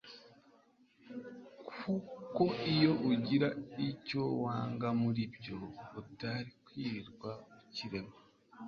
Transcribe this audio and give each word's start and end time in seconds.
kuko 1.67 2.43
iyo 2.73 2.91
ugira 3.11 3.47
icyo 3.89 4.21
wanga 4.43 4.87
muri 5.01 5.23
byo, 5.35 5.57
utari 6.01 6.49
kwirirwa 6.65 7.31
ukirema 7.61 8.15